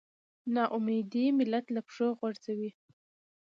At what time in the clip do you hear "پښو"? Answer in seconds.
1.87-2.07